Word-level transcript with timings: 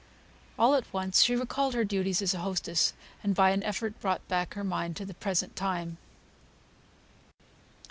All 0.57 0.73
at 0.73 0.91
once 0.91 1.21
she 1.21 1.35
recalled 1.35 1.75
her 1.75 1.83
duties 1.85 2.23
as 2.23 2.33
hostess, 2.33 2.93
and 3.21 3.35
by 3.35 3.51
an 3.51 3.61
effort 3.61 3.99
brought 3.99 4.27
back 4.27 4.55
her 4.55 4.63
mind 4.63 4.95
to 4.95 5.05
the 5.05 5.13
present 5.13 5.55
time. 5.55 5.97